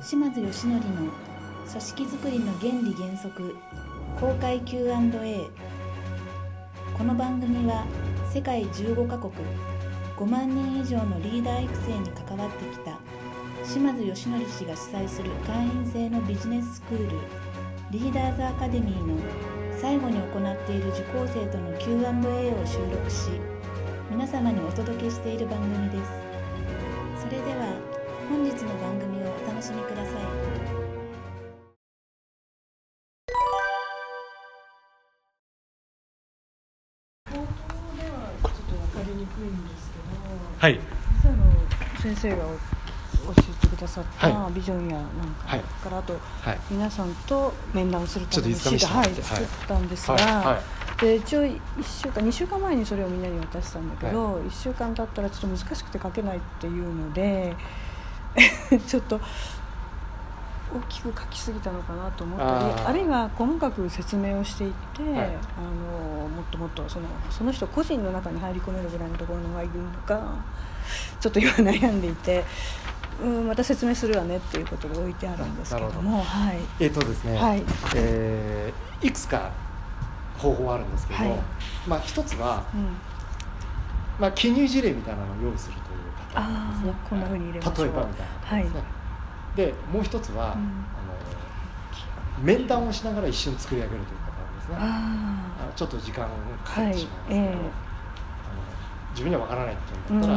[0.00, 3.56] 島津義則の組織づくりの原理原則
[4.20, 5.50] 公開 Q&A
[6.96, 7.84] この番組は
[8.32, 9.32] 世界15カ国
[10.16, 12.98] 5万人以上のリーダー育成に関わってきた
[13.64, 17.18] 島津義則氏が主催する会員制のビジネススクール
[17.90, 19.16] リーダーズアカデミーの
[19.76, 23.30] 最後に行っている受講生との Q&A を収録し
[24.10, 26.28] 皆様にお届けしている番組です。
[27.20, 29.27] それでは本日の番組を
[29.58, 30.14] 楽しみください。
[37.24, 37.42] 口頭
[37.96, 40.14] ではちょっと分かりにくいんですけど、
[40.60, 40.78] はい。
[42.00, 42.42] 先生が教
[43.32, 45.60] えてくださったはビジョンやなんか、はい。
[45.60, 46.58] からあとはい。
[46.70, 50.24] 皆さんと面談するためのちょっといつか見せてもはい、作ったんですが、はい。
[50.54, 51.00] はい。
[51.00, 57.56] で一応1週間2週間前にそれをみんなに渡したんだけど、1週間経ったらちょっと難しくて書けないっていうので
[58.86, 59.20] ちょっと
[60.74, 62.44] 大きく書きすぎたのかなと思った。
[62.44, 65.26] りあるいは細かく説明をしていって、はい。
[65.26, 70.20] あのもっともっとそのその人個人の中に入り込めるぐらいのところのがいるのか
[71.20, 72.44] ちょっと今悩んでいて。
[73.20, 77.64] うん、また説明するわねっていうことで置いてあるんですけども、はい、えっ、とですね、はい。
[77.96, 79.52] えーいくつか
[80.36, 81.38] 方法はあるんですけど、はい。
[81.86, 82.96] まあ一つは、うん、
[84.18, 85.98] まあ、記入事例みたいなのを用意するという
[86.28, 87.84] ですねあーこんな風に入れましょう。
[87.86, 88.26] 例えばみたい
[88.60, 88.64] な。
[88.64, 88.82] ですね、
[89.56, 90.50] でもう一つは、うん。
[90.50, 90.60] あの
[92.42, 94.76] 面談をしながら一瞬作り上げるというパターンですね。
[94.78, 96.28] ああちょっと時間
[96.64, 97.44] かかってしまいますけど、はい。
[97.44, 97.48] ええ。
[97.48, 97.58] あの
[99.10, 100.30] 自分には分からないっていうんだっ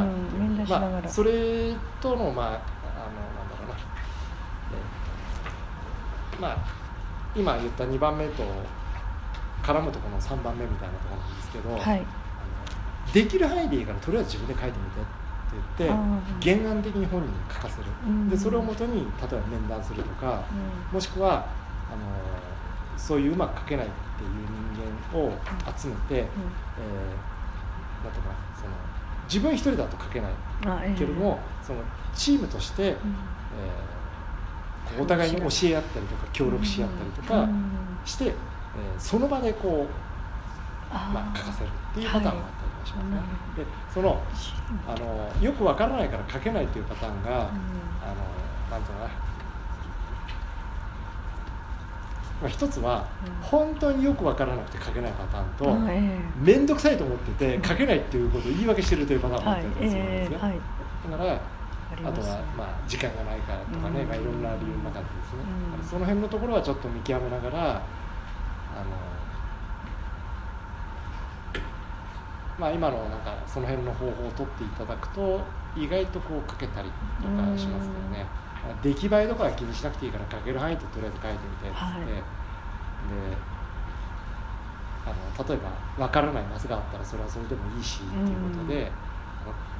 [0.66, 2.62] たら、うんまあ、それとのまああのなんだ
[3.60, 6.58] ろうな、えーまあ
[7.36, 8.44] 今言った2番目と
[9.64, 12.00] 絡むところの3番目みたいなところなんですけど、あはい。
[12.00, 12.06] あの
[13.14, 15.00] できる範囲でいいからとりあえず自分で書いてみて
[15.60, 20.44] って言って原案的に本人に書かせる、うんでそれをもとに例えば面談するとか、
[20.90, 20.96] うん。
[20.96, 21.46] もしくはあの
[22.98, 24.30] そういううまく書けないっていう
[25.12, 25.32] 人間を
[25.78, 26.26] 集めて、えー
[28.06, 28.74] なんとかその
[29.26, 30.32] 自分一人だと書けない。
[30.96, 31.80] けれども、その
[32.16, 32.96] チームとして、えうん。
[32.96, 32.96] ー
[34.96, 37.66] こうお互いに教え合ったりとか協力し合ったりとかうん。
[38.06, 38.34] して、えー
[38.98, 43.18] その場でこう、まあ、書かせるっていうパターンもあったりもしますね。
[43.18, 43.26] はい
[43.56, 44.22] でその
[44.88, 47.38] あのよくわからないから書けないというパターンが、うん。
[47.38, 47.52] あの
[48.70, 49.12] なんていうのかな、
[52.42, 53.34] まあ、一つは、うん。
[53.42, 55.66] 本当によくわからなくて書けないパターンと、
[56.42, 60.60] 面倒くさいと思ってて書けないっていうことを言い訳してるというパターンえもあっはいたりするんですよ、ええはい。
[61.12, 61.42] だから
[62.10, 64.08] あとは、まあ、時間がないからとかね、うん。
[64.08, 65.44] まあ、いろんな理由の中でですね、
[65.84, 67.84] その辺のところはちょっと見極めながら
[68.72, 69.11] あの、
[72.62, 75.42] まあ、今のなんかその辺の方法を取っていただくと
[75.76, 76.90] 意外とこう書けたり
[77.22, 78.26] とかしますけどね、
[78.84, 82.06] 出来栄えとかは気にしなくていいから書ける範囲でとりあえず書いてみてっつって、はい。
[83.08, 83.44] で
[85.04, 88.96] あの例えば分からないマスがあったらそれはそれでもいいしっていうことで、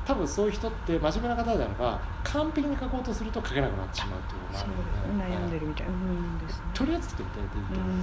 [0.06, 6.64] 多分そういう人って真面目な方であれば完璧に書こうとすると書けなくなってしまうというのがあるので、です悩んでるみたいなうんですね。
[6.74, 7.62] とりあえず作ってみてい。
[7.62, 7.96] いと思い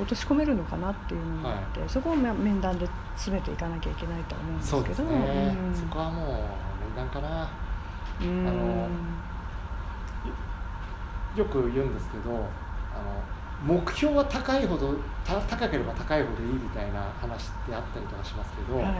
[0.00, 5.10] 落とし込めるのかなっていうのがあって、そこをま面談で詰めていかなきゃいけないとは思うんですけど。
[5.10, 6.26] ね、うんそこはもう
[6.86, 7.50] 面談かな。
[8.20, 8.48] うん。
[8.48, 8.88] あの
[11.36, 12.44] よく言うんですけどあの
[13.62, 14.94] 目標は高いほど
[15.24, 18.92] た高ければ高いほどいいみたいな話ってあったりとかしますけど、はい。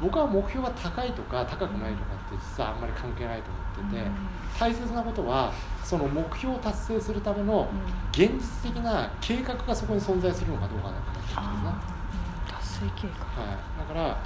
[0.00, 4.10] 僕は目標が高いとか高くないとかって実はあんまり関係ないと思ってて、
[4.58, 5.52] 大切なことは
[5.84, 7.68] その目標を達成するための
[8.10, 11.34] 現実的な計画がそこに存在するのかどうかだってるんですね。
[11.36, 11.80] あ
[12.50, 13.42] あ達成計画。
[13.42, 14.18] はい、だから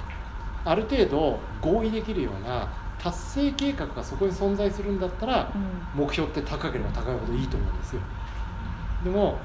[0.65, 2.67] ある程度合意できるような
[2.97, 5.51] 達成計画がそこに存在するんだったら、
[5.93, 8.01] 目標って高ければ高いほどいいと思うんですよ。
[9.03, 9.37] でも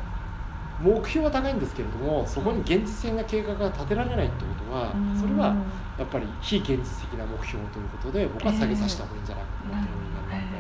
[0.81, 5.21] 目標は高いんですけれどもそこに現実的な計画が立てられないってことはうん。
[5.21, 5.55] それは
[5.99, 10.59] やっぱり非現実的な目標ということで僕は下げさせた方がいいんじゃないかと思ってる人間なんで、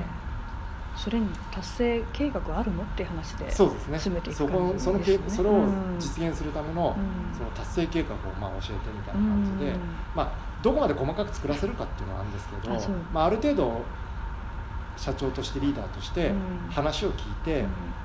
[0.96, 3.98] それに達成計画あるのっていう話でそうですね。
[3.98, 5.22] 詰めていく感じですね。
[5.28, 5.96] それをうん。
[6.00, 7.36] 実現するための,、うん。
[7.36, 9.80] その達成計画をまあ教えてみたいな感じで、うん。
[10.16, 12.92] まあ、どこまで細かく作らせるかっていうのはあるんですけどあそう。
[13.14, 13.80] まあ、ある程度
[14.98, 16.70] 社長としてリーダーとしてうん。
[16.70, 17.64] 話を聞いて、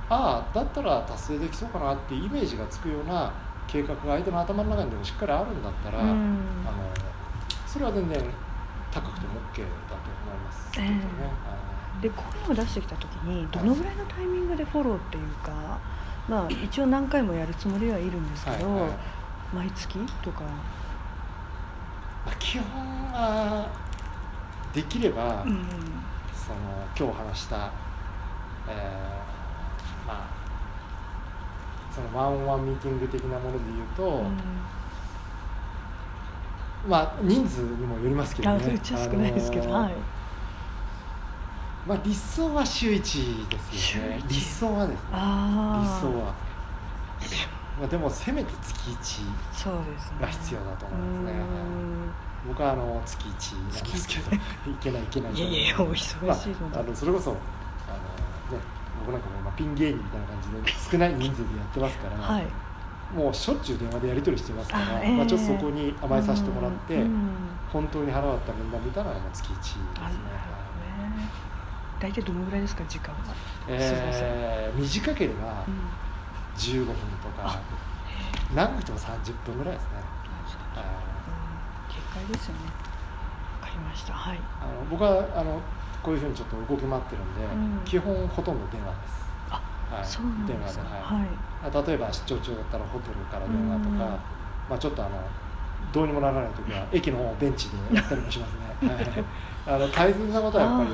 [0.09, 3.33] ああだったら達成できそうかなっていうイメージがつくような
[3.67, 6.07] 計画が相手の頭の中にでもしっかりあるんだったら、うん。
[6.09, 6.17] あの
[7.65, 8.19] それは全然
[8.91, 10.71] 高くても OK だと思います。
[10.71, 10.93] けどね。
[12.01, 15.79] で声を出してきた時にどのぐらいのタイミングでフォローっていうか、
[16.27, 18.91] まあ一応何回もやるつもりはいるんですけど、はいはい。
[19.55, 20.41] 毎月とか、
[22.25, 22.65] まあ基本
[23.11, 23.67] は
[24.73, 25.65] できれば、うん
[26.45, 26.57] その
[26.97, 27.71] 今日話した、
[28.67, 30.27] えーまあ
[31.93, 34.37] そのワンオンワンミーティング的なもので言うと、うん。
[36.89, 39.93] まあ人数にもよりますけどあねうちは少ないですけど、あのーはい。
[41.85, 44.19] まあ理想は週1ですよね。
[44.27, 45.09] 理想はですね。
[45.11, 45.21] 理想
[46.19, 46.33] は。
[47.79, 48.93] まあでもせめて月1
[49.53, 50.17] そうですね。
[50.21, 51.31] が必要だと思いますね。
[51.31, 54.39] う僕はあの月1なんですけどい
[54.81, 55.33] けないいけない。
[55.33, 58.63] んいやいやお忙しいのあ、あのそれこそあの、ね、
[58.99, 62.45] 僕なんかも今ピン芸人みたいな感じで少ない人数でやってますから、はい。
[63.15, 67.29] もうしょっちゅう電話でやり取りしてますからあええまあ、ちょっとそこに甘えさせてもらって、うんうん
[67.73, 69.79] 本当に腹割った面談見たらもう月1ですね。
[71.99, 73.19] 大体どのぐらいですか時間は、
[73.67, 75.75] えー短ければうん。
[76.55, 77.59] 15分とか。
[78.53, 79.89] 長くても30分ぐらいですね、
[82.13, 82.60] あそうはいうん結界ですよね
[83.62, 84.13] わかりました。
[84.13, 84.39] はい。
[84.62, 85.60] あの僕はあの
[86.04, 87.86] こういうふうにちょっと動き回ってるんで、うん。
[87.86, 89.25] 基本ほとんど電話です。
[89.50, 90.83] あはい、そうなんですか。
[90.83, 91.21] 電話で、はい。
[91.21, 91.27] はい。
[91.63, 93.98] あ例えば出張中だったらホテルから電話とか、うん。
[93.98, 95.18] まあ、ちょっとあの
[95.92, 99.25] どうにもならない時は 駅のベンチでやったりもしますね、 はい、
[99.68, 100.89] あの大切なことはやっぱり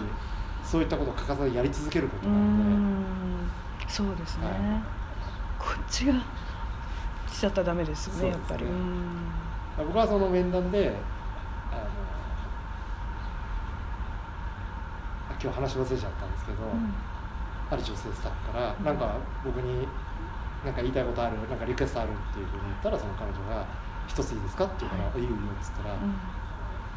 [0.63, 3.05] そういったことを欠かさずやり続けることうなのん。
[3.87, 4.55] そうですね、はい。
[5.57, 6.13] こっちが
[7.27, 8.65] しちゃったらダメですよねねやっぱり
[9.85, 10.89] 僕はその面談で
[11.71, 11.81] あの
[15.29, 16.93] あ今日話忘れちゃったんですけど、うん。
[17.71, 18.85] ある女性スタッフから、うん。
[18.85, 19.15] なんか
[19.45, 19.87] 僕に
[20.65, 23.65] 何か言いたいことあるなんかリクエストあるっていうふうに言ったらその彼女が
[24.07, 25.19] 「一ついいですか?」って言うから「はい。
[25.19, 26.15] いいよいいよ」っつったら、うん。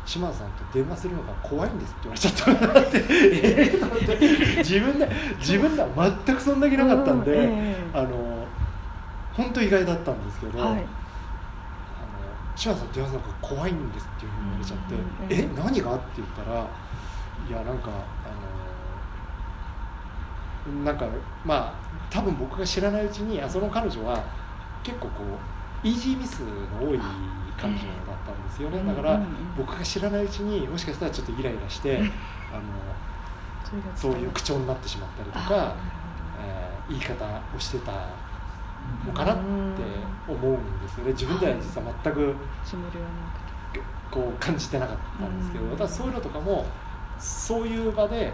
[0.04, 4.16] 島田さんと電話するのが怖いんですって言われちゃったってええと思って。
[4.58, 5.08] 自分で
[5.38, 5.88] 自分では
[6.26, 7.38] 全くそんな気なかったんで、うん。
[7.38, 7.98] ええ。
[7.98, 8.44] あの
[9.34, 10.84] 本当意外だったんですけど、はい
[12.56, 15.00] さん電話するのが怖いんですっていうふうに言われちゃって「うん
[15.54, 16.64] え何が?」って言ったら
[17.48, 17.92] 「いやなんかあ
[20.68, 21.06] のなんか
[21.44, 21.72] まあ
[22.10, 24.22] 多分僕が知らないうちにあその彼女は
[24.82, 25.24] 結構こ
[25.84, 27.00] うイージーミスの多い
[27.56, 27.82] 彼女だっ
[28.24, 29.20] たんですよね、ええだから、
[29.56, 32.06] 僕が知らないうちにもしかしたらちょっとイライラして、うん。
[32.06, 32.12] あの
[33.94, 35.74] そういう口調になってしまったりとあか、
[36.40, 37.28] えー言い方を
[37.58, 37.92] してた
[39.06, 39.42] のかなって
[40.28, 41.12] 思うんですよね。
[41.12, 42.34] 自分では実は全く
[44.10, 45.70] こう感じてなかったんですけど、うん。
[45.72, 46.66] 私そういうのとかも
[47.18, 48.32] そういう場で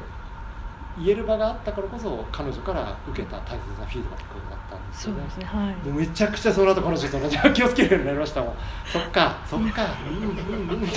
[0.99, 5.23] 言える場があったからこそ彼女から受けた大切なフィードバックだったんですよね。
[5.23, 5.89] ですねはい。
[5.89, 8.55] もうめちゃくちゃその後彼女と同じ気をつけるようになりましたもん。
[8.93, 9.87] そっかそっか。
[10.11, 10.89] うんうんうん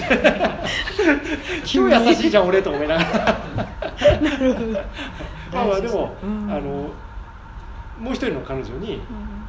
[1.63, 3.41] 超優しいじゃん俺と思いながら。
[5.53, 6.51] まあまあでも、うん。
[6.51, 6.89] あの
[7.99, 9.40] もう一人の彼女にうん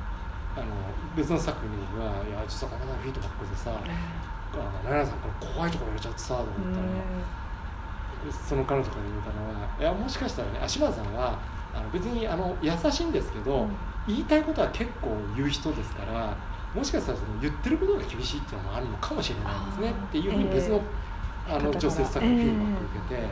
[0.56, 0.66] あの
[1.16, 3.74] 別のスタッフに僕が「いや実はこの間フィードバックでさあ
[4.56, 11.38] の奈々さんこれ怖いところ入れちゃってさ」と思ったら、その彼女から言われたのは「いやもしかしたらねあ島田さんは
[11.74, 13.70] あの別にあの優しいんですけど、うん。
[14.04, 16.36] 言いたいことは結構言う人ですから
[16.74, 20.06] もしかしたらその言ってることが厳しいっていうのもあるのかもしれないですねあー。
[20.06, 20.80] っていうふうに別の,、
[21.48, 21.78] あの方から。
[21.78, 23.30] 女性スタッフのフィードバックを受けて、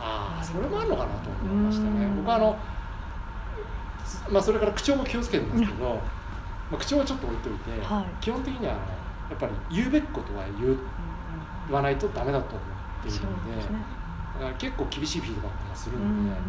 [0.00, 2.04] ああそれもあるのかなと思いましたね。
[2.06, 2.16] うん。
[2.18, 2.56] 僕はあの
[4.30, 5.98] まあ、それから口調も気をつけてますけど、
[6.72, 8.06] まあ、口調はちょっと置いといて、はい。
[8.24, 10.78] 基本的にはやっぱり言うべきことは言う
[11.68, 14.02] 言わないとダメだと思っているのでね。
[14.34, 16.40] だから結構厳しいフィードバックもするうんので、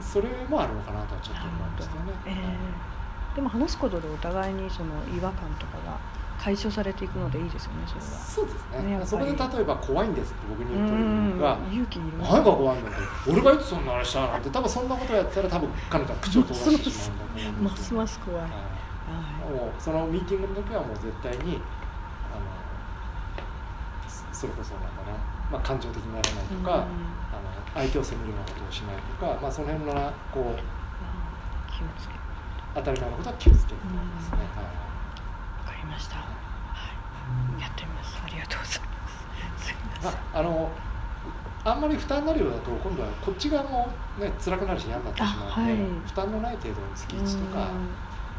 [0.00, 2.12] それもあるのかなとはちょっと思いましたよね。
[2.26, 3.34] ええ。
[3.34, 5.98] でも話すことでお互いにその違和感とかが
[6.38, 8.06] 解消されていくのでいいですよねそれは。
[8.06, 8.98] そうですね。
[8.98, 12.98] ねそこで例えば怖いんですって僕に言うとうんが勇気いります何が怖いんだって
[13.30, 18.50] 俺がいつそんな話したなんて多分そんなことやってたら多分彼女は口を閉ざしてしまうんだと思うんますですよ、ます怖い、はい。
[18.50, 18.56] は
[19.08, 21.60] もうそのミーティングの時はもう絶対に
[22.32, 22.48] あの
[24.08, 25.18] そそれこそなんだな、
[25.52, 27.14] まあ、感情的にならないい、とか、うん。
[27.34, 32.14] あの相手を責めるようなことをしないとか、まあ、その辺のなこうあ気をつけ
[32.74, 33.80] 当たり前のことは気をつけてで
[34.22, 34.84] すね、はい
[35.64, 36.24] わかりました、は
[37.58, 38.20] い、やってみます。
[38.24, 39.66] ありがとうございます。
[39.66, 40.70] すいません、まあ、あの
[41.64, 45.76] あんまり負担になるようだと今度はこっち側も、ね、辛くなるし嫌になってしまうので、あはい。
[46.06, 47.88] 負担のない程度に月1とかうん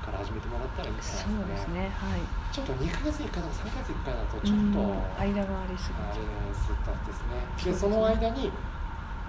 [0.06, 2.22] から始めてもらったらいいんじゃそないですかねうですねはい。
[2.54, 7.42] ちょっと2ヶ月に1回とか3ヶ月に1回だとちょっと、うん間がありすぎあれちゃうスタですね。
[7.58, 7.74] ですね。
[7.74, 8.54] でその間に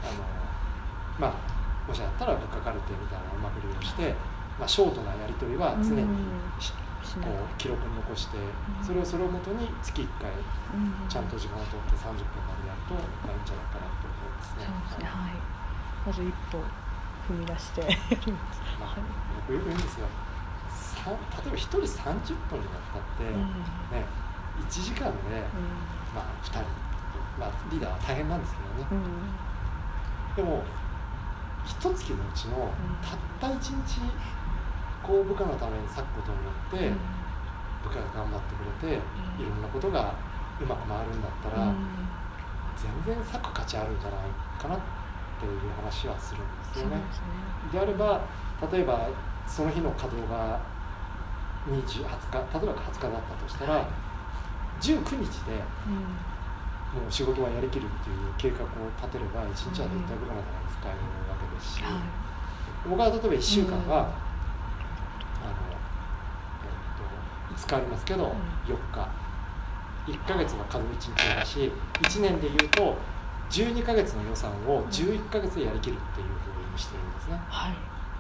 [0.04, 0.20] あの
[1.16, 1.40] まあ
[1.88, 4.12] もしあったらぶっかかる手みたいなうまく利用して、
[4.60, 8.44] まあ、ショートなやり取りは常にこう記録に残してん。
[8.84, 14.52] それをそれをもとに月1回うんちゃんと時間を取って30分までやると、まあ、いいんじゃないかなと思います。
[14.60, 14.66] ね。
[14.66, 15.32] そうですねはい。
[15.32, 15.56] はい
[16.06, 16.58] まず一歩
[17.26, 17.82] 踏み出して
[18.78, 19.00] まあはい
[19.48, 20.06] 僕よく言うんですよ。
[20.06, 20.35] さ
[21.10, 23.38] 例えば1人30分になったって、うん。
[23.94, 24.04] ね、
[24.58, 25.46] 1時間で、
[26.14, 26.66] まあ、2人、
[27.38, 30.36] まあ、リーダーは大変なんですけどね、うん。
[30.36, 30.64] でも
[31.64, 32.70] 一月のうちのん。
[33.02, 34.00] たった1日
[35.06, 36.92] こう部下のために割くことによって、
[37.84, 38.98] 部下が頑張ってくれて、
[39.38, 40.14] いろんなことが
[40.60, 41.72] うまく回るんだったら、
[42.76, 44.20] 全然割く価値あるんじゃない
[44.58, 44.78] かなっ
[45.38, 47.00] ていう話はするんですよね。
[47.72, 48.20] であれば
[48.72, 49.08] 例えば
[49.46, 50.58] その日の稼働が
[51.68, 53.88] 20 20日例えば20日だったとしたら
[54.80, 55.52] 19日で
[56.94, 61.82] もう仕事はやりきるっていう計画を立てれば1日は絶対僕らなら使えるわけですし、
[62.88, 64.08] 僕は例えば1週間が、あの、
[66.62, 67.02] えっと
[67.54, 68.32] 5日ありますけど、
[68.66, 69.08] 4日。
[70.06, 72.96] 1ヶ月は稼働1日だし1年でいうと
[73.50, 77.40] 12ヶ月の予算を11ヶ月でやりきるっていうふうにしてるんですね。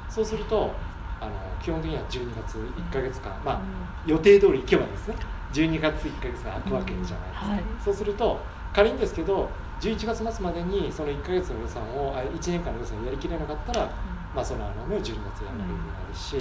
[0.08, 0.74] そうすると
[1.20, 1.32] あの
[1.62, 3.60] 基本的には12月1ヶ月間、まあ、
[4.06, 5.16] 予定通り行けばですね
[5.52, 8.38] 12月1ヶ月が空くわけじゃないですか、そうすると
[8.72, 9.48] 仮にですけど
[9.80, 13.90] 11月末までにその1ヶ月の予算をあ1年間の予算をやりきれなかったら、
[14.34, 16.38] まあ、そのあのを12月やらなきゃいけないですし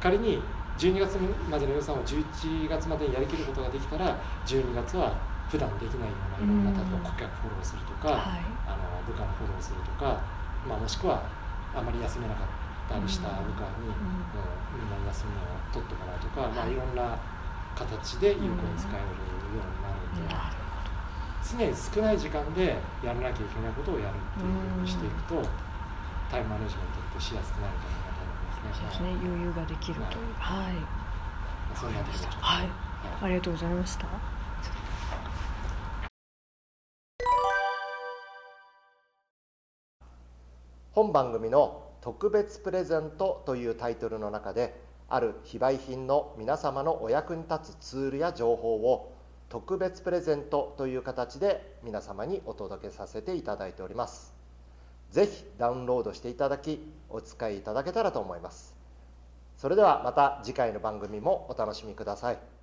[0.00, 0.42] 仮に
[0.78, 1.18] 12月
[1.50, 5.12] までの予算を11月までにやりきることができたら12月は
[5.48, 10.20] 普段できないようないろんな例えば顧客フォローするとか、あの部下のフォローするとか、
[10.68, 11.22] まあ、もしくは
[11.74, 16.74] あまり休めなかったりした部下に、もうみんな休みを取ってもらうとか、まあ、い。
[16.74, 17.18] ろんな
[17.76, 19.04] 形で有効に使える
[19.52, 20.34] ようになるので、
[21.44, 25.42] 常に少ない時間でやらなきゃいけないことをやるっていうふうにしていくと、
[26.30, 28.72] タイムマネジメントってしやすくなるんじゃないかと思いますね。
[28.72, 29.28] そうですね。
[29.28, 30.34] 余裕ができるという。
[30.38, 30.74] はい。
[30.74, 32.68] まあそんなところではい。
[33.22, 34.06] ありがとうございました。
[40.92, 49.12] 本番組の「特別プレゼント」というタイトルの中である非売品の皆様のお役に立つツールや情報を
[49.50, 54.34] 特別プレゼントという形で皆様にお届けさせていただいております。
[55.10, 58.74] ぜひダウンロードしていただきお使いいただけたらと思います。
[59.58, 62.57] それではまた次回の番組もお楽しみください。